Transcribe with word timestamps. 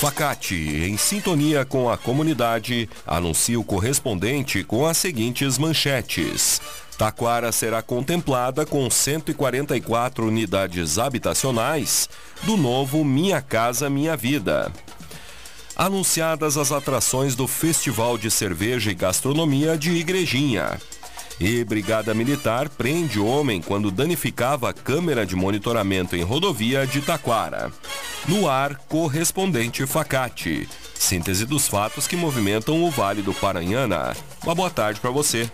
Facate, 0.00 0.54
em 0.54 0.96
sintonia 0.96 1.62
com 1.62 1.90
a 1.90 1.98
comunidade, 1.98 2.88
anuncia 3.06 3.60
o 3.60 3.62
correspondente 3.62 4.64
com 4.64 4.86
as 4.86 4.96
seguintes 4.96 5.58
manchetes. 5.58 6.58
Taquara 6.96 7.52
será 7.52 7.82
contemplada 7.82 8.64
com 8.64 8.88
144 8.88 10.26
unidades 10.26 10.98
habitacionais 10.98 12.08
do 12.44 12.56
novo 12.56 13.04
Minha 13.04 13.42
Casa 13.42 13.90
Minha 13.90 14.16
Vida. 14.16 14.72
Anunciadas 15.76 16.56
as 16.56 16.72
atrações 16.72 17.36
do 17.36 17.46
Festival 17.46 18.16
de 18.16 18.30
Cerveja 18.30 18.90
e 18.90 18.94
Gastronomia 18.94 19.76
de 19.76 19.90
Igrejinha. 19.90 20.80
E 21.40 21.64
Brigada 21.64 22.12
Militar 22.12 22.68
prende 22.68 23.18
homem 23.18 23.62
quando 23.62 23.90
danificava 23.90 24.68
a 24.68 24.74
câmera 24.74 25.24
de 25.24 25.34
monitoramento 25.34 26.14
em 26.14 26.22
rodovia 26.22 26.86
de 26.86 27.00
Taquara. 27.00 27.72
No 28.28 28.46
ar, 28.46 28.76
correspondente 28.86 29.86
Facate. 29.86 30.68
Síntese 30.94 31.46
dos 31.46 31.66
fatos 31.66 32.06
que 32.06 32.14
movimentam 32.14 32.84
o 32.84 32.90
Vale 32.90 33.22
do 33.22 33.32
Paranhana. 33.32 34.14
Uma 34.44 34.54
boa 34.54 34.68
tarde 34.68 35.00
para 35.00 35.10
você. 35.10 35.50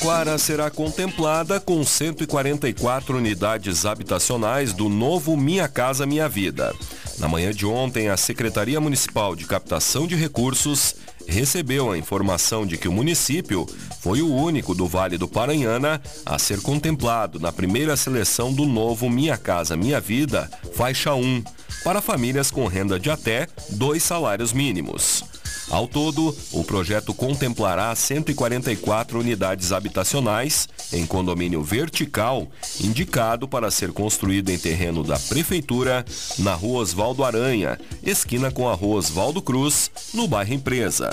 Taquara 0.00 0.38
será 0.38 0.70
contemplada 0.70 1.60
com 1.60 1.84
144 1.84 3.18
unidades 3.18 3.84
habitacionais 3.84 4.72
do 4.72 4.88
novo 4.88 5.36
Minha 5.36 5.68
Casa 5.68 6.06
Minha 6.06 6.26
Vida. 6.26 6.74
Na 7.18 7.28
manhã 7.28 7.52
de 7.52 7.66
ontem, 7.66 8.08
a 8.08 8.16
Secretaria 8.16 8.80
Municipal 8.80 9.36
de 9.36 9.44
Captação 9.44 10.06
de 10.06 10.14
Recursos 10.14 10.96
recebeu 11.26 11.92
a 11.92 11.98
informação 11.98 12.64
de 12.64 12.78
que 12.78 12.88
o 12.88 12.92
município 12.92 13.66
foi 14.00 14.22
o 14.22 14.34
único 14.34 14.74
do 14.74 14.86
Vale 14.86 15.18
do 15.18 15.28
Paranhana 15.28 16.00
a 16.24 16.38
ser 16.38 16.62
contemplado 16.62 17.38
na 17.38 17.52
primeira 17.52 17.94
seleção 17.94 18.54
do 18.54 18.64
novo 18.64 19.10
Minha 19.10 19.36
Casa 19.36 19.76
Minha 19.76 20.00
Vida, 20.00 20.50
faixa 20.72 21.14
1, 21.14 21.44
para 21.84 22.00
famílias 22.00 22.50
com 22.50 22.66
renda 22.66 22.98
de 22.98 23.10
até 23.10 23.46
dois 23.68 24.02
salários 24.02 24.54
mínimos. 24.54 25.39
Ao 25.70 25.86
todo, 25.86 26.36
o 26.50 26.64
projeto 26.64 27.14
contemplará 27.14 27.94
144 27.94 29.20
unidades 29.20 29.70
habitacionais 29.70 30.68
em 30.92 31.06
condomínio 31.06 31.62
vertical, 31.62 32.48
indicado 32.80 33.46
para 33.46 33.70
ser 33.70 33.92
construído 33.92 34.50
em 34.50 34.58
terreno 34.58 35.04
da 35.04 35.16
Prefeitura, 35.18 36.04
na 36.40 36.54
rua 36.54 36.80
Osvaldo 36.82 37.24
Aranha, 37.24 37.78
esquina 38.02 38.50
com 38.50 38.68
a 38.68 38.74
rua 38.74 38.96
Osvaldo 38.96 39.40
Cruz, 39.40 39.90
no 40.12 40.26
bairro 40.26 40.54
Empresa. 40.54 41.10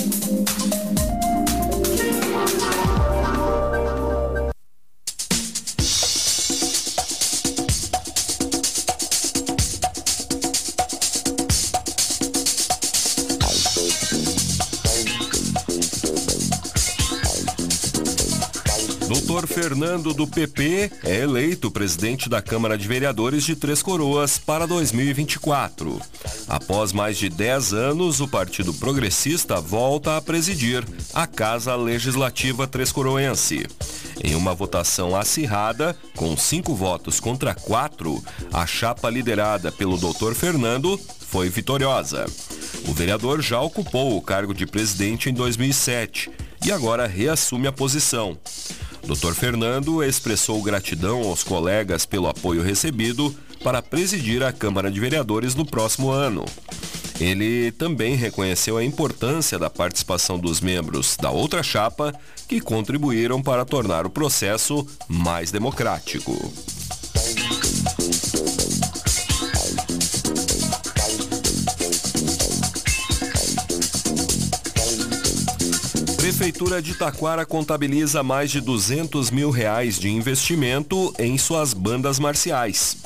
Doutor 19.44 19.62
Fernando 19.62 20.14
do 20.14 20.26
PP 20.26 20.90
é 21.02 21.16
eleito 21.16 21.70
presidente 21.70 22.30
da 22.30 22.40
Câmara 22.40 22.78
de 22.78 22.88
Vereadores 22.88 23.44
de 23.44 23.54
Três 23.54 23.82
Coroas 23.82 24.38
para 24.38 24.66
2024. 24.66 26.00
Após 26.48 26.94
mais 26.94 27.18
de 27.18 27.28
10 27.28 27.74
anos, 27.74 28.20
o 28.20 28.28
Partido 28.28 28.72
Progressista 28.72 29.60
volta 29.60 30.16
a 30.16 30.22
presidir 30.22 30.82
a 31.12 31.26
Casa 31.26 31.76
Legislativa 31.76 32.66
Três 32.66 32.90
Coroense. 32.90 33.66
Em 34.22 34.34
uma 34.34 34.54
votação 34.54 35.14
acirrada, 35.14 35.94
com 36.16 36.34
cinco 36.38 36.74
votos 36.74 37.20
contra 37.20 37.54
quatro, 37.54 38.24
a 38.50 38.66
chapa 38.66 39.10
liderada 39.10 39.70
pelo 39.70 39.98
Dr. 39.98 40.32
Fernando 40.32 40.98
foi 41.28 41.50
vitoriosa. 41.50 42.24
O 42.88 42.94
vereador 42.94 43.42
já 43.42 43.60
ocupou 43.60 44.16
o 44.16 44.22
cargo 44.22 44.54
de 44.54 44.64
presidente 44.64 45.28
em 45.28 45.34
2007 45.34 46.30
e 46.64 46.72
agora 46.72 47.06
reassume 47.06 47.66
a 47.66 47.72
posição. 47.72 48.38
Dr. 49.06 49.34
Fernando 49.34 50.02
expressou 50.02 50.62
gratidão 50.62 51.22
aos 51.22 51.44
colegas 51.44 52.06
pelo 52.06 52.26
apoio 52.26 52.62
recebido 52.62 53.34
para 53.62 53.82
presidir 53.82 54.42
a 54.42 54.52
Câmara 54.52 54.90
de 54.90 54.98
Vereadores 54.98 55.54
no 55.54 55.66
próximo 55.66 56.10
ano. 56.10 56.44
Ele 57.20 57.70
também 57.72 58.16
reconheceu 58.16 58.76
a 58.76 58.84
importância 58.84 59.58
da 59.58 59.70
participação 59.70 60.38
dos 60.38 60.60
membros 60.60 61.16
da 61.16 61.30
outra 61.30 61.62
chapa 61.62 62.12
que 62.48 62.60
contribuíram 62.60 63.42
para 63.42 63.64
tornar 63.64 64.06
o 64.06 64.10
processo 64.10 64.86
mais 65.06 65.52
democrático. 65.52 66.52
Prefeitura 76.36 76.82
de 76.82 76.94
Taquara 76.94 77.46
contabiliza 77.46 78.20
mais 78.20 78.50
de 78.50 78.60
200 78.60 79.30
mil 79.30 79.50
reais 79.50 80.00
de 80.00 80.10
investimento 80.10 81.14
em 81.16 81.38
suas 81.38 81.72
bandas 81.72 82.18
marciais. 82.18 82.96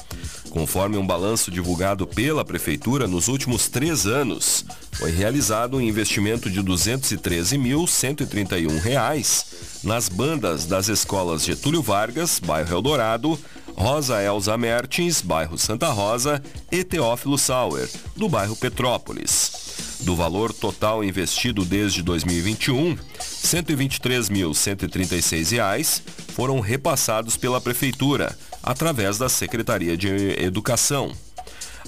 Conforme 0.49 0.97
um 0.97 1.07
balanço 1.07 1.51
divulgado 1.51 2.07
pela 2.07 2.43
Prefeitura 2.43 3.07
nos 3.07 3.29
últimos 3.29 3.69
três 3.69 4.07
anos, 4.07 4.65
foi 4.93 5.11
realizado 5.11 5.77
um 5.77 5.81
investimento 5.83 6.49
de 6.49 6.63
213.131 6.63 8.81
reais 8.81 9.45
nas 9.85 10.09
bandas 10.09 10.65
das 10.65 10.89
escolas 10.89 11.45
Getúlio 11.45 11.83
Vargas, 11.83 12.41
bairro 12.41 12.77
Eldorado, 12.77 13.39
Rosa 13.77 14.23
Elza 14.23 14.57
Mertins, 14.57 15.21
bairro 15.21 15.59
Santa 15.59 15.91
Rosa 15.91 16.43
e 16.73 16.83
Teófilo 16.83 17.37
Sauer, 17.37 17.91
do 18.17 18.27
bairro 18.27 18.57
Petrópolis. 18.57 19.88
Do 20.01 20.15
valor 20.15 20.53
total 20.53 21.03
investido 21.03 21.65
desde 21.65 22.03
2021, 22.03 22.91
R$ 22.91 22.99
123.136 23.45 26.03
foram 26.29 26.61
repassados 26.61 27.37
pela 27.37 27.61
Prefeitura, 27.61 28.39
através 28.63 29.19
da 29.19 29.29
Secretaria 29.29 29.97
de 29.97 30.09
Educação. 30.41 31.13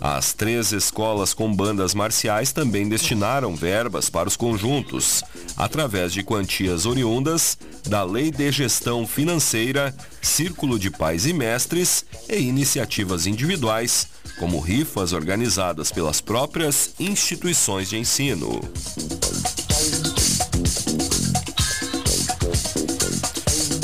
As 0.01 0.33
três 0.33 0.73
escolas 0.73 1.35
com 1.35 1.55
bandas 1.55 1.95
marciais 1.95 2.53
também 2.53 2.89
destinaram 2.89 3.55
verbas 3.55 4.09
para 4.09 4.29
os 4.29 4.37
conjuntos, 4.37 5.23
através 5.57 6.13
de 6.13 6.23
quantias 6.23 6.87
oriundas 6.87 7.59
da 7.89 8.05
Lei 8.05 8.31
de 8.31 8.51
Gestão 8.51 9.07
Financeira, 9.07 9.95
Círculo 10.23 10.79
de 10.79 10.91
Pais 10.91 11.27
e 11.27 11.33
Mestres 11.33 12.05
e 12.29 12.37
iniciativas 12.37 13.27
individuais, 13.27 14.07
como 14.39 14.61
rifas 14.61 15.13
organizadas 15.13 15.91
pelas 15.91 16.21
próprias 16.21 16.95
instituições 16.99 17.89
de 17.89 17.99
ensino. 17.99 18.61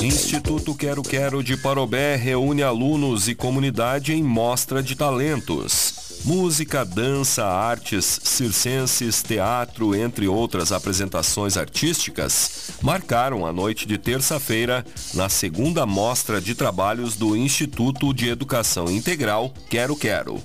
Instituto 0.02 0.74
Quero 0.74 1.02
Quero 1.02 1.42
de 1.42 1.56
Parobé 1.56 2.14
reúne 2.14 2.62
alunos 2.62 3.26
e 3.26 3.34
comunidade 3.34 4.12
em 4.12 4.22
mostra 4.22 4.82
de 4.82 4.94
talentos. 4.94 5.95
Música, 6.26 6.84
dança, 6.84 7.46
artes 7.46 8.18
circenses, 8.24 9.22
teatro, 9.22 9.94
entre 9.94 10.26
outras 10.26 10.72
apresentações 10.72 11.56
artísticas, 11.56 12.72
marcaram 12.82 13.46
a 13.46 13.52
noite 13.52 13.86
de 13.86 13.96
terça-feira 13.96 14.84
na 15.14 15.28
segunda 15.28 15.86
mostra 15.86 16.40
de 16.40 16.56
trabalhos 16.56 17.14
do 17.14 17.36
Instituto 17.36 18.12
de 18.12 18.28
Educação 18.28 18.90
Integral 18.90 19.54
Quero 19.70 19.94
Quero. 19.94 20.42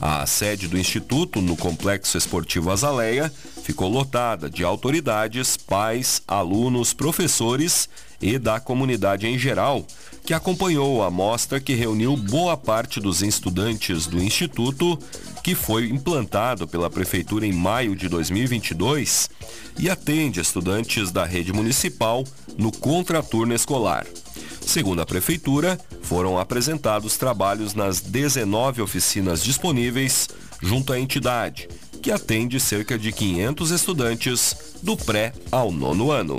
A 0.00 0.24
sede 0.26 0.68
do 0.68 0.78
Instituto, 0.78 1.40
no 1.40 1.56
Complexo 1.56 2.16
Esportivo 2.16 2.70
Azaleia, 2.70 3.32
ficou 3.64 3.88
lotada 3.90 4.48
de 4.48 4.62
autoridades, 4.62 5.56
pais, 5.56 6.22
alunos, 6.26 6.92
professores 6.92 7.88
e 8.22 8.38
da 8.38 8.60
comunidade 8.60 9.26
em 9.26 9.36
geral, 9.36 9.84
que 10.24 10.32
acompanhou 10.32 11.02
a 11.02 11.10
mostra 11.10 11.60
que 11.60 11.74
reuniu 11.74 12.16
boa 12.16 12.56
parte 12.56 13.00
dos 13.00 13.22
estudantes 13.22 14.06
do 14.06 14.22
Instituto, 14.22 14.96
que 15.42 15.54
foi 15.54 15.88
implantado 15.88 16.68
pela 16.68 16.88
Prefeitura 16.88 17.44
em 17.44 17.52
maio 17.52 17.96
de 17.96 18.08
2022 18.08 19.28
e 19.78 19.90
atende 19.90 20.40
estudantes 20.40 21.10
da 21.10 21.24
rede 21.24 21.52
municipal 21.52 22.24
no 22.56 22.70
contraturno 22.70 23.54
escolar. 23.54 24.06
Segundo 24.68 25.00
a 25.00 25.06
Prefeitura, 25.06 25.80
foram 26.02 26.38
apresentados 26.38 27.16
trabalhos 27.16 27.72
nas 27.72 28.02
19 28.02 28.82
oficinas 28.82 29.42
disponíveis 29.42 30.28
junto 30.60 30.92
à 30.92 31.00
entidade, 31.00 31.66
que 32.02 32.12
atende 32.12 32.60
cerca 32.60 32.98
de 32.98 33.10
500 33.10 33.70
estudantes 33.70 34.74
do 34.82 34.94
pré 34.94 35.32
ao 35.50 35.72
nono 35.72 36.10
ano. 36.10 36.36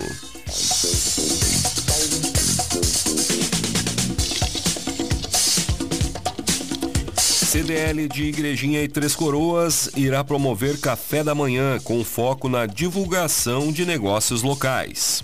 CDL 7.48 8.08
de 8.08 8.26
Igrejinha 8.26 8.84
e 8.84 8.88
Três 8.88 9.16
Coroas 9.16 9.90
irá 9.96 10.24
promover 10.24 10.80
café 10.80 11.24
da 11.24 11.34
manhã 11.34 11.80
com 11.80 12.04
foco 12.04 12.48
na 12.48 12.68
divulgação 12.68 13.72
de 13.72 13.88
negócios 13.88 14.44
locais. 14.44 15.24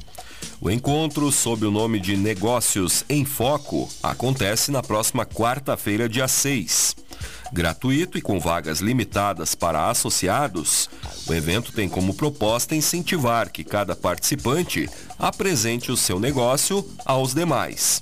O 0.65 0.71
encontro, 0.71 1.31
sob 1.31 1.63
o 1.63 1.69
nome 1.69 1.99
de 1.99 2.17
Negócios 2.17 3.05
em 3.07 3.23
Foco, 3.23 3.87
acontece 4.01 4.71
na 4.71 4.81
próxima 4.81 5.23
quarta-feira, 5.23 6.09
dia 6.09 6.27
6. 6.27 6.95
Gratuito 7.53 8.17
e 8.17 8.21
com 8.21 8.39
vagas 8.39 8.79
limitadas 8.79 9.53
para 9.53 9.91
associados, 9.91 10.89
o 11.27 11.33
evento 11.35 11.71
tem 11.71 11.87
como 11.87 12.15
proposta 12.15 12.75
incentivar 12.75 13.51
que 13.51 13.63
cada 13.63 13.95
participante 13.95 14.89
apresente 15.19 15.91
o 15.91 15.95
seu 15.95 16.19
negócio 16.19 16.83
aos 17.05 17.35
demais. 17.35 18.01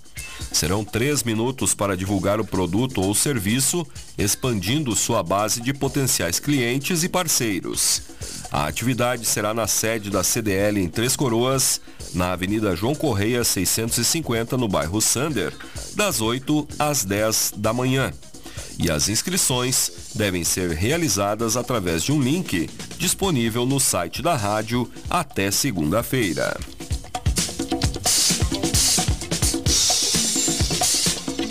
Serão 0.49 0.85
três 0.85 1.21
minutos 1.21 1.75
para 1.75 1.97
divulgar 1.97 2.39
o 2.39 2.45
produto 2.45 3.01
ou 3.01 3.13
serviço, 3.13 3.85
expandindo 4.17 4.95
sua 4.95 5.21
base 5.21 5.59
de 5.59 5.73
potenciais 5.73 6.39
clientes 6.39 7.03
e 7.03 7.09
parceiros. 7.09 8.03
A 8.53 8.67
atividade 8.67 9.25
será 9.25 9.51
na 9.51 9.65
sede 9.65 10.11
da 10.11 10.23
CDL 10.23 10.79
em 10.79 10.87
Três 10.87 11.15
Coroas, 11.15 11.81
na 12.13 12.33
Avenida 12.33 12.75
João 12.75 12.93
Correia 12.93 13.43
650, 13.43 14.55
no 14.57 14.67
bairro 14.67 15.01
Sander, 15.01 15.51
das 15.95 16.21
8 16.21 16.67
às 16.77 17.03
10 17.03 17.55
da 17.57 17.73
manhã. 17.73 18.13
E 18.77 18.91
as 18.91 19.09
inscrições 19.09 20.11
devem 20.13 20.43
ser 20.43 20.69
realizadas 20.69 21.57
através 21.57 22.03
de 22.03 22.11
um 22.11 22.21
link 22.21 22.69
disponível 22.99 23.65
no 23.65 23.79
site 23.79 24.21
da 24.21 24.35
rádio 24.35 24.87
até 25.09 25.49
segunda-feira. 25.49 26.55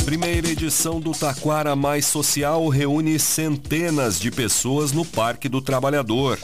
Primeira 0.05 0.49
edição 0.49 1.01
do 1.01 1.11
Taquara 1.11 1.75
Mais 1.75 2.07
Social 2.07 2.69
reúne 2.69 3.19
centenas 3.19 4.21
de 4.21 4.31
pessoas 4.31 4.93
no 4.93 5.05
Parque 5.05 5.49
do 5.49 5.61
Trabalhador. 5.61 6.39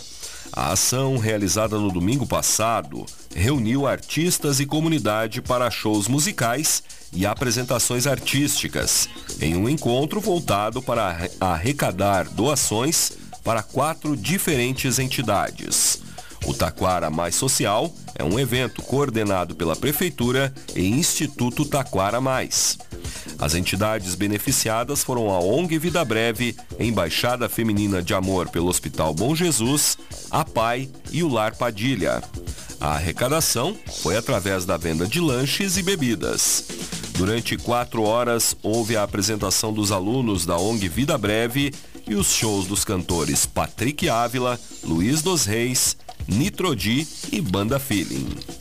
A 0.52 0.72
ação, 0.72 1.18
realizada 1.18 1.78
no 1.78 1.90
domingo 1.90 2.26
passado, 2.26 3.04
reuniu 3.34 3.86
artistas 3.86 4.60
e 4.60 4.66
comunidade 4.66 5.40
para 5.40 5.70
shows 5.70 6.08
musicais 6.08 6.82
e 7.12 7.26
apresentações 7.26 8.06
artísticas, 8.06 9.08
em 9.40 9.56
um 9.56 9.68
encontro 9.68 10.20
voltado 10.20 10.82
para 10.82 11.28
arrecadar 11.40 12.28
doações 12.28 13.12
para 13.44 13.62
quatro 13.62 14.16
diferentes 14.16 14.98
entidades. 14.98 16.00
O 16.44 16.54
Taquara 16.54 17.10
Mais 17.10 17.34
Social 17.34 17.92
é 18.14 18.24
um 18.24 18.38
evento 18.38 18.82
coordenado 18.82 19.54
pela 19.54 19.76
Prefeitura 19.76 20.52
e 20.74 20.86
Instituto 20.86 21.64
Taquara 21.64 22.20
Mais. 22.20 22.78
As 23.38 23.54
entidades 23.54 24.14
beneficiadas 24.16 25.04
foram 25.04 25.30
a 25.30 25.38
ONG 25.38 25.78
Vida 25.78 26.04
Breve, 26.04 26.56
Embaixada 26.78 27.48
Feminina 27.48 28.02
de 28.02 28.12
Amor 28.12 28.48
pelo 28.48 28.68
Hospital 28.68 29.14
Bom 29.14 29.34
Jesus, 29.34 29.96
a 30.30 30.44
PAI 30.44 30.90
e 31.12 31.22
o 31.22 31.28
Lar 31.28 31.54
Padilha. 31.56 32.22
A 32.80 32.94
arrecadação 32.94 33.76
foi 34.02 34.16
através 34.16 34.64
da 34.64 34.76
venda 34.76 35.06
de 35.06 35.20
lanches 35.20 35.76
e 35.76 35.82
bebidas. 35.82 36.64
Durante 37.16 37.56
quatro 37.56 38.02
horas, 38.02 38.56
houve 38.62 38.96
a 38.96 39.02
apresentação 39.02 39.72
dos 39.72 39.92
alunos 39.92 40.44
da 40.44 40.56
ONG 40.56 40.88
Vida 40.88 41.16
Breve 41.16 41.72
e 42.06 42.14
os 42.14 42.32
shows 42.32 42.66
dos 42.66 42.84
cantores 42.84 43.46
Patrick 43.46 44.08
Ávila, 44.08 44.58
Luiz 44.82 45.22
dos 45.22 45.44
Reis, 45.44 45.96
Nitrodi 46.26 47.06
e 47.32 47.40
Banda 47.40 47.78
Feeling. 47.78 48.57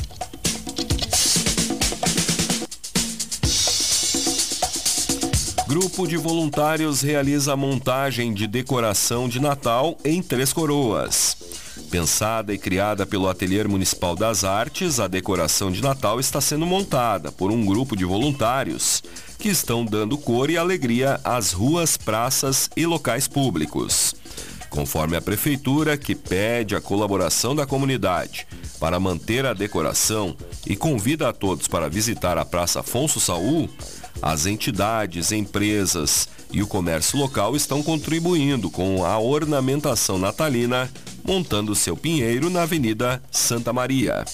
Grupo 5.68 6.08
de 6.08 6.16
voluntários 6.16 7.02
realiza 7.02 7.52
a 7.52 7.58
montagem 7.58 8.34
de 8.34 8.48
decoração 8.48 9.28
de 9.28 9.38
Natal 9.38 9.98
em 10.02 10.24
Três 10.24 10.54
Coroas. 10.54 11.36
Pensada 11.92 12.54
e 12.54 12.58
criada 12.58 13.06
pelo 13.06 13.28
Ateliê 13.28 13.66
Municipal 13.66 14.16
das 14.16 14.46
Artes, 14.46 14.98
a 14.98 15.10
decoração 15.10 15.70
de 15.70 15.82
Natal 15.82 16.22
está 16.22 16.40
sendo 16.40 16.66
montada 16.66 17.34
por 17.34 17.52
um 17.52 17.66
grupo 17.66 17.98
de 17.98 18.06
voluntários 18.06 19.04
que 19.38 19.50
estão 19.50 19.84
dando 19.84 20.18
cor 20.18 20.50
e 20.50 20.58
alegria 20.58 21.20
às 21.22 21.52
ruas, 21.52 21.98
praças 21.98 22.70
e 22.78 22.86
locais 22.86 23.28
públicos. 23.28 24.16
Conforme 24.70 25.18
a 25.18 25.22
Prefeitura, 25.22 25.98
que 25.98 26.16
pede 26.16 26.78
a 26.78 26.82
colaboração 26.82 27.54
da 27.54 27.66
comunidade 27.66 28.48
para 28.80 29.00
manter 29.00 29.46
a 29.46 29.54
decoração 29.54 30.36
e 30.66 30.76
convida 30.76 31.28
a 31.28 31.34
todos 31.34 31.68
para 31.68 31.90
visitar 31.90 32.38
a 32.38 32.46
Praça 32.46 32.80
Afonso 32.80 33.20
Saul, 33.20 33.70
as 34.22 34.46
entidades, 34.46 35.32
empresas 35.32 36.28
e 36.52 36.62
o 36.62 36.68
comércio 36.68 37.20
local 37.20 37.56
estão 37.56 37.84
contribuindo 37.84 38.70
com 38.70 39.06
a 39.06 39.18
ornamentação 39.20 40.18
natalina, 40.18 40.90
montando 41.24 41.76
seu 41.76 41.96
pinheiro 41.96 42.50
na 42.50 42.64
Avenida 42.64 43.22
Santa 43.32 43.72
Maria. 43.74 44.26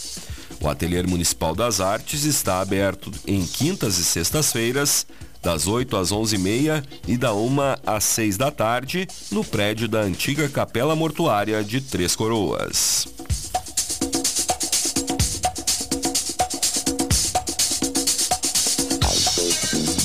O 0.62 0.70
Ateliê 0.70 1.04
Municipal 1.04 1.54
das 1.54 1.82
Artes 1.82 2.24
está 2.24 2.62
aberto 2.62 3.12
em 3.28 3.46
quintas 3.46 3.98
e 3.98 4.06
sextas-feiras, 4.06 5.06
das 5.42 5.68
8 5.68 5.98
às 5.98 6.10
11h30 6.12 6.84
e 7.06 7.18
da 7.18 7.34
1 7.34 7.58
às 7.86 8.06
6 8.06 8.38
da 8.38 8.50
tarde, 8.50 9.06
no 9.30 9.44
prédio 9.44 9.90
da 9.90 10.00
antiga 10.00 10.48
Capela 10.48 10.96
Mortuária 10.96 11.62
de 11.62 11.82
Três 11.82 12.16
Coroas. 12.16 13.13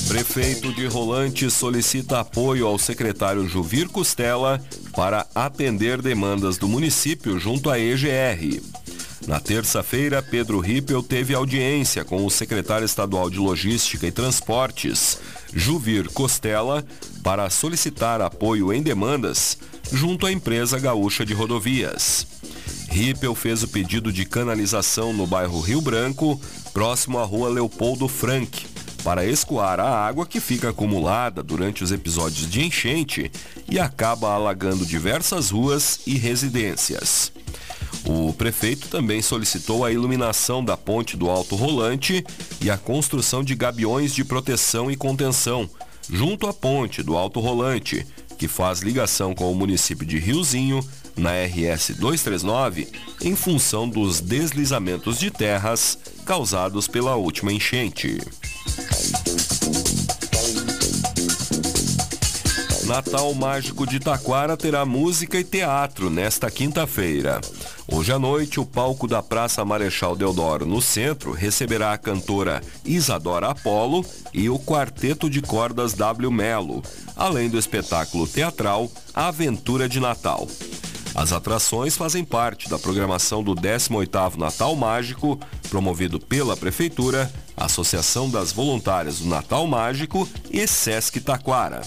Prefeito 0.09 0.73
de 0.73 0.87
Rolante 0.87 1.51
solicita 1.51 2.21
apoio 2.21 2.65
ao 2.65 2.79
secretário 2.79 3.47
Juvir 3.47 3.87
Costela 3.87 4.59
para 4.95 5.27
atender 5.35 6.01
demandas 6.01 6.57
do 6.57 6.67
município 6.67 7.37
junto 7.37 7.69
à 7.69 7.77
EGR. 7.77 8.59
Na 9.27 9.39
terça-feira, 9.39 10.23
Pedro 10.23 10.59
Rippel 10.59 11.03
teve 11.03 11.35
audiência 11.35 12.03
com 12.03 12.25
o 12.25 12.29
secretário 12.31 12.85
estadual 12.85 13.29
de 13.29 13.37
Logística 13.37 14.07
e 14.07 14.11
Transportes, 14.11 15.19
Juvir 15.53 16.07
Costela, 16.07 16.83
para 17.21 17.47
solicitar 17.51 18.19
apoio 18.19 18.73
em 18.73 18.81
demandas 18.81 19.59
junto 19.91 20.25
à 20.25 20.31
empresa 20.31 20.79
gaúcha 20.79 21.23
de 21.23 21.35
rodovias. 21.35 22.25
Rippel 22.89 23.35
fez 23.35 23.61
o 23.61 23.67
pedido 23.67 24.11
de 24.11 24.25
canalização 24.25 25.13
no 25.13 25.27
bairro 25.27 25.61
Rio 25.61 25.81
Branco, 25.81 26.41
próximo 26.73 27.19
à 27.19 27.23
rua 27.23 27.47
Leopoldo 27.49 28.07
Frank, 28.07 28.65
para 29.03 29.25
escoar 29.25 29.79
a 29.79 29.89
água 29.89 30.25
que 30.25 30.39
fica 30.39 30.69
acumulada 30.69 31.41
durante 31.41 31.83
os 31.83 31.91
episódios 31.91 32.49
de 32.49 32.65
enchente 32.65 33.31
e 33.67 33.79
acaba 33.79 34.33
alagando 34.33 34.85
diversas 34.85 35.49
ruas 35.49 36.01
e 36.05 36.15
residências. 36.17 37.31
O 38.05 38.33
prefeito 38.33 38.87
também 38.87 39.21
solicitou 39.21 39.83
a 39.83 39.91
iluminação 39.91 40.63
da 40.63 40.77
ponte 40.77 41.17
do 41.17 41.29
Alto 41.29 41.55
Rolante 41.55 42.25
e 42.61 42.69
a 42.69 42.77
construção 42.77 43.43
de 43.43 43.55
gabiões 43.55 44.13
de 44.13 44.23
proteção 44.23 44.89
e 44.89 44.95
contenção 44.95 45.69
junto 46.09 46.47
à 46.47 46.53
ponte 46.53 47.03
do 47.03 47.15
Alto 47.15 47.39
Rolante, 47.39 48.05
que 48.37 48.47
faz 48.47 48.79
ligação 48.79 49.35
com 49.35 49.51
o 49.51 49.55
município 49.55 50.05
de 50.05 50.17
Riozinho, 50.17 50.83
na 51.15 51.31
RS 51.31 51.91
239, 51.97 52.87
em 53.21 53.35
função 53.35 53.87
dos 53.87 54.21
deslizamentos 54.21 55.19
de 55.19 55.29
terras 55.29 55.99
causados 56.25 56.87
pela 56.87 57.15
última 57.15 57.51
enchente. 57.51 58.17
Natal 62.89 63.33
Mágico 63.35 63.85
de 63.85 63.99
Taquara 63.99 64.57
terá 64.57 64.83
música 64.83 65.39
e 65.39 65.43
teatro 65.43 66.09
nesta 66.09 66.49
quinta-feira. 66.49 67.39
Hoje 67.87 68.11
à 68.11 68.17
noite, 68.19 68.59
o 68.59 68.65
palco 68.65 69.07
da 69.07 69.21
Praça 69.21 69.63
Marechal 69.63 70.15
Deodoro, 70.15 70.65
no 70.65 70.81
centro, 70.81 71.31
receberá 71.31 71.93
a 71.93 71.97
cantora 71.97 72.61
Isadora 72.83 73.49
Apolo 73.49 74.03
e 74.33 74.49
o 74.49 74.57
quarteto 74.57 75.29
de 75.29 75.41
cordas 75.41 75.93
W 75.93 76.31
Melo, 76.31 76.83
além 77.15 77.47
do 77.47 77.59
espetáculo 77.59 78.27
teatral 78.27 78.91
Aventura 79.13 79.87
de 79.87 79.99
Natal. 79.99 80.47
As 81.15 81.31
atrações 81.31 81.97
fazem 81.97 82.23
parte 82.23 82.69
da 82.69 82.79
programação 82.79 83.43
do 83.43 83.53
18º 83.55 84.37
Natal 84.37 84.75
Mágico, 84.75 85.39
promovido 85.69 86.19
pela 86.19 86.55
Prefeitura, 86.55 87.31
Associação 87.59 88.29
das 88.29 88.51
Voluntárias 88.51 89.19
do 89.19 89.27
Natal 89.27 89.67
Mágico 89.67 90.27
e 90.49 90.65
Sesc 90.65 91.19
Taquara. 91.19 91.81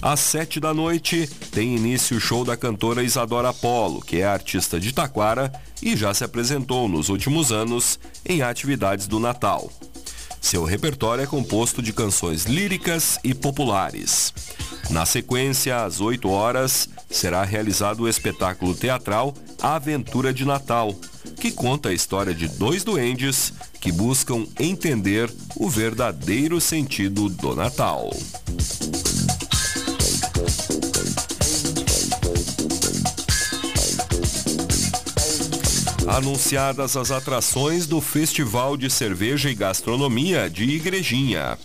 Às 0.00 0.20
sete 0.20 0.58
da 0.58 0.72
noite, 0.72 1.28
tem 1.50 1.76
início 1.76 2.16
o 2.16 2.20
show 2.20 2.44
da 2.44 2.56
cantora 2.56 3.02
Isadora 3.02 3.50
Apolo, 3.50 4.00
que 4.00 4.20
é 4.20 4.24
artista 4.24 4.80
de 4.80 4.92
Taquara 4.92 5.52
e 5.82 5.96
já 5.96 6.14
se 6.14 6.24
apresentou 6.24 6.88
nos 6.88 7.08
últimos 7.08 7.52
anos 7.52 7.98
em 8.24 8.42
atividades 8.42 9.06
do 9.06 9.20
Natal. 9.20 9.70
Seu 10.40 10.64
repertório 10.64 11.22
é 11.22 11.26
composto 11.26 11.80
de 11.80 11.92
canções 11.92 12.46
líricas 12.46 13.18
e 13.22 13.32
populares. 13.32 14.34
Na 14.90 15.06
sequência, 15.06 15.84
às 15.84 16.00
8 16.00 16.28
horas, 16.28 16.88
será 17.08 17.44
realizado 17.44 18.00
o 18.00 18.08
espetáculo 18.08 18.74
teatral 18.74 19.34
Aventura 19.62 20.32
de 20.32 20.44
Natal, 20.44 20.94
que 21.40 21.52
conta 21.52 21.90
a 21.90 21.94
história 21.94 22.34
de 22.34 22.48
dois 22.48 22.82
duendes 22.82 23.52
que 23.82 23.90
buscam 23.90 24.46
entender 24.60 25.28
o 25.56 25.68
verdadeiro 25.68 26.60
sentido 26.60 27.28
do 27.28 27.56
Natal. 27.56 28.10
Anunciadas 36.06 36.96
as 36.96 37.10
atrações 37.10 37.88
do 37.88 38.00
Festival 38.00 38.76
de 38.76 38.88
Cerveja 38.88 39.50
e 39.50 39.54
Gastronomia 39.54 40.48
de 40.48 40.62
Igrejinha. 40.62 41.58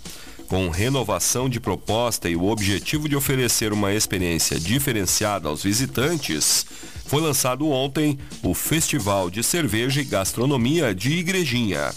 Com 0.48 0.70
renovação 0.70 1.48
de 1.48 1.60
proposta 1.60 2.28
e 2.28 2.36
o 2.36 2.46
objetivo 2.46 3.08
de 3.08 3.16
oferecer 3.16 3.72
uma 3.72 3.94
experiência 3.94 4.60
diferenciada 4.60 5.50
aos 5.50 5.62
visitantes, 5.62 6.66
foi 7.08 7.22
lançado 7.22 7.70
ontem 7.70 8.20
o 8.44 8.54
Festival 8.54 9.30
de 9.30 9.42
Cerveja 9.42 10.02
e 10.02 10.04
Gastronomia 10.04 10.94
de 10.94 11.14
Igrejinha. 11.14 11.94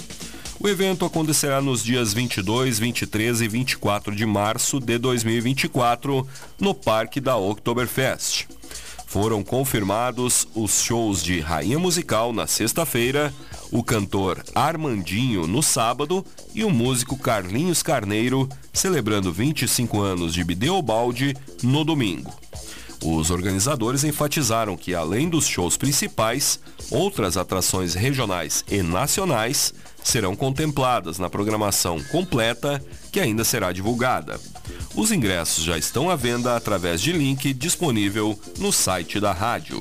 O 0.61 0.69
evento 0.69 1.05
acontecerá 1.05 1.61
nos 1.61 1.83
dias 1.83 2.15
22, 2.15 2.79
23 2.79 3.41
e 3.41 3.49
24 3.49 4.15
de 4.15 4.25
março 4.25 4.79
de 4.79 4.99
2024 4.99 6.27
no 6.61 6.75
Parque 6.75 7.21
da 7.21 7.37
Oktoberfest. 7.37 8.47
Foram 9.07 9.43
confirmados 9.43 10.47
os 10.55 10.83
shows 10.83 11.21
de 11.25 11.41
Rainha 11.41 11.79
Musical 11.79 12.33
na 12.33 12.47
sexta-feira, 12.47 13.35
o 13.73 13.83
cantor 13.83 14.45
Armandinho 14.55 15.49
no 15.49 15.63
sábado 15.63 16.25
e 16.55 16.63
o 16.63 16.71
músico 16.71 17.19
Carlinhos 17.19 17.83
Carneiro 17.83 18.49
celebrando 18.73 19.33
25 19.33 20.01
anos 20.01 20.33
de 20.33 20.45
Bideobaldi 20.45 21.35
no 21.63 21.85
domingo. 21.85 22.33
Os 23.03 23.31
organizadores 23.31 24.05
enfatizaram 24.05 24.77
que, 24.77 24.95
além 24.95 25.29
dos 25.29 25.47
shows 25.47 25.77
principais, 25.77 26.61
outras 26.91 27.37
atrações 27.37 27.95
regionais 27.95 28.65
e 28.71 28.83
nacionais 28.83 29.73
serão 30.03 30.37
contempladas 30.37 31.19
na 31.19 31.31
programação 31.31 32.03
completa 32.05 32.83
que 33.11 33.21
ainda 33.21 33.45
será 33.45 33.73
divulgada. 33.73 34.39
Os 34.95 35.13
ingressos 35.13 35.65
já 35.65 35.79
estão 35.79 36.11
à 36.11 36.17
venda 36.17 36.57
através 36.57 37.01
de 37.01 37.13
link 37.13 37.53
disponível 37.55 38.39
no 38.59 38.73
site 38.73 39.19
da 39.19 39.33
rádio. 39.33 39.81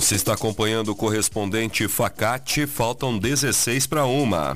Você 0.04 0.16
está 0.16 0.34
acompanhando 0.34 0.90
o 0.90 0.94
correspondente 0.94 1.88
Facate, 1.88 2.66
faltam 2.66 3.18
16 3.18 3.86
para 3.86 4.04
uma. 4.04 4.54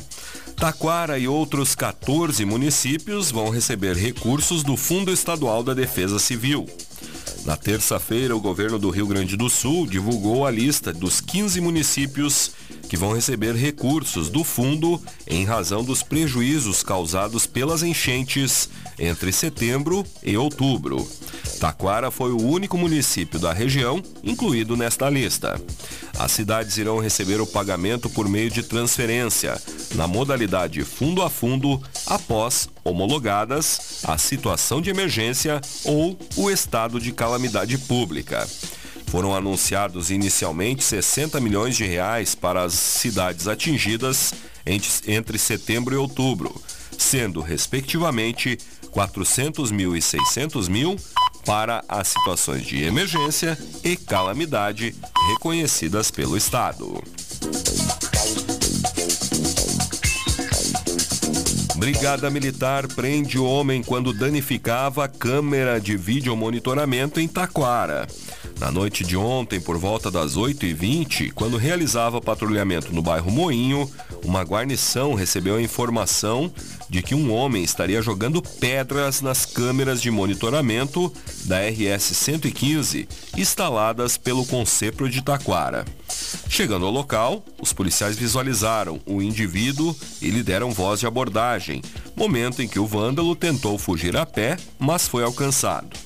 Taquara 0.55 1.19
e 1.19 1.27
outros 1.27 1.75
14 1.75 2.45
municípios 2.45 3.31
vão 3.31 3.49
receber 3.49 3.97
recursos 3.97 4.63
do 4.63 4.77
Fundo 4.77 5.11
Estadual 5.11 5.63
da 5.63 5.73
Defesa 5.73 6.19
Civil. 6.19 6.67
Na 7.47 7.57
terça-feira, 7.57 8.37
o 8.37 8.41
governo 8.43 8.79
do 8.79 8.91
Rio 8.91 9.07
Grande 9.07 9.39
do 9.39 9.49
Sul 9.49 9.87
divulgou 9.87 10.45
a 10.45 10.51
lista 10.51 10.93
dos 10.93 11.19
15 11.19 11.63
municípios 11.63 12.51
que 12.89 12.97
vão 12.97 13.13
receber 13.13 13.55
recursos 13.55 14.31
do 14.31 14.43
fundo 14.43 15.01
em 15.27 15.45
razão 15.45 15.85
dos 15.85 16.03
prejuízos 16.03 16.83
causados 16.83 17.47
pelas 17.47 17.83
enchentes 17.83 18.69
entre 18.99 19.33
setembro 19.33 20.05
e 20.23 20.37
outubro. 20.37 21.07
Taquara 21.61 22.11
foi 22.11 22.33
o 22.33 22.41
único 22.41 22.79
município 22.79 23.39
da 23.39 23.53
região 23.53 24.03
incluído 24.23 24.77
nesta 24.77 25.11
lista. 25.11 25.61
As 26.19 26.33
cidades 26.33 26.77
irão 26.79 26.99
receber 26.99 27.41
o 27.41 27.47
pagamento 27.47 28.09
por 28.11 28.29
meio 28.29 28.51
de 28.51 28.63
transferência, 28.63 29.61
na 29.95 30.07
modalidade 30.07 30.83
fundo 30.85 31.23
a 31.23 31.31
fundo, 31.31 31.81
após 32.07 32.69
homologadas 32.83 34.01
a 34.05 34.17
situação 34.19 34.81
de 34.81 34.91
emergência 34.91 35.61
ou 35.85 36.19
o 36.37 36.51
estado 36.51 37.01
de 37.01 37.13
calamidade 37.13 37.77
pública. 37.79 38.49
Foram 39.11 39.35
anunciados 39.35 40.11
inicialmente 40.11 40.85
60 40.85 41.41
milhões 41.41 41.77
de 41.77 41.85
reais 41.85 42.35
para 42.35 42.63
as 42.63 42.75
cidades 42.75 43.49
atingidas 43.49 44.35
entre 44.67 45.39
setembro 45.39 45.95
e 45.95 45.99
outubro, 45.99 46.55
sendo, 46.99 47.41
respectivamente, 47.41 48.59
400 48.91 49.71
mil 49.71 49.97
e 49.97 50.03
600 50.03 50.69
mil 50.69 50.97
para 51.47 51.83
as 51.89 52.09
situações 52.09 52.67
de 52.67 52.83
emergência 52.83 53.57
e 53.83 53.97
calamidade 53.97 54.95
reconhecidas 55.31 56.11
pelo 56.11 56.37
Estado. 56.37 57.03
Brigada 61.77 62.29
Militar 62.29 62.89
prende 62.89 63.39
o 63.39 63.45
homem 63.45 63.83
quando 63.83 64.13
danificava 64.13 65.09
câmera 65.09 65.81
de 65.81 65.97
videomonitoramento 65.97 67.21
em 67.21 67.29
Taquara. 67.29 68.07
Na 68.59 68.73
noite 68.73 69.05
de 69.05 69.17
ontem, 69.17 69.61
por 69.61 69.79
volta 69.79 70.11
das 70.11 70.37
8h20, 70.37 71.33
quando 71.33 71.57
realizava 71.57 72.21
patrulhamento 72.21 72.93
no 72.93 73.01
bairro 73.01 73.31
Moinho, 73.31 73.89
uma 74.25 74.43
guarnição 74.43 75.15
recebeu 75.15 75.57
a 75.57 75.63
informação 75.63 76.53
de 76.91 77.01
que 77.01 77.15
um 77.15 77.33
homem 77.33 77.63
estaria 77.63 78.03
jogando 78.03 78.43
pedras 78.43 79.21
nas 79.21 79.47
câmeras 79.47 80.03
de 80.03 80.11
monitoramento 80.11 81.13
da 81.45 81.61
RS-115 81.61 83.07
instaladas 83.37 84.17
pelo 84.17 84.45
Concepro 84.45 85.09
de 85.09 85.23
Taquara. 85.23 85.85
Chegando 86.49 86.85
ao 86.85 86.91
local, 86.91 87.45
os 87.61 87.73
policiais 87.73 88.17
visualizaram 88.17 89.01
o 89.07 89.23
indivíduo 89.23 89.95
e 90.21 90.31
lhe 90.31 90.43
deram 90.43 90.73
voz 90.73 90.99
de 90.99 91.07
abordagem, 91.07 91.81
momento 92.17 92.61
em 92.61 92.67
que 92.67 92.81
o 92.81 92.87
vândalo 92.87 93.37
tentou 93.37 93.79
fugir 93.79 94.17
a 94.17 94.27
pé, 94.27 94.57
mas 94.81 95.07
foi 95.07 95.23
alcançado. 95.23 95.97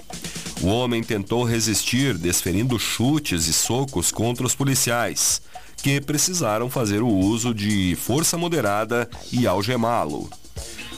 O 0.63 0.69
homem 0.69 1.03
tentou 1.03 1.43
resistir, 1.43 2.17
desferindo 2.17 2.79
chutes 2.79 3.49
e 3.49 3.53
socos 3.53 4.13
contra 4.13 4.47
os 4.47 4.55
policiais, 4.55 5.43
que 5.83 6.01
precisaram 6.01 6.71
fazer 6.71 7.03
o 7.03 7.09
uso 7.09 7.53
de 7.53 7.97
força 7.97 8.39
moderada 8.39 9.11
e 9.33 9.45
algemá-lo. 9.45 10.31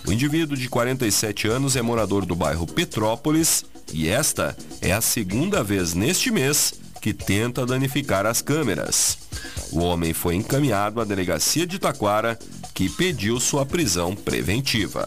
O 0.07 0.13
indivíduo 0.13 0.55
de 0.55 0.69
47 0.69 1.49
anos 1.49 1.77
é 1.77 1.83
morador 1.83 2.27
do 2.27 2.37
bairro 2.37 2.67
Petrópolis 2.67 3.65
e 3.91 4.07
esta 4.07 4.55
é 4.83 4.93
a 4.93 5.01
segunda 5.01 5.65
vez 5.65 5.95
neste 5.95 6.31
mês 6.31 6.75
que 7.01 7.15
tenta 7.15 7.65
danificar 7.65 8.27
as 8.27 8.43
câmeras. 8.43 9.17
O 9.73 9.79
homem 9.81 10.13
foi 10.13 10.35
encaminhado 10.35 11.01
à 11.01 11.05
delegacia 11.05 11.67
de 11.67 11.79
Taquara, 11.79 12.39
que 12.75 12.91
pediu 12.91 13.41
sua 13.41 13.65
prisão 13.65 14.15
preventiva. 14.15 15.07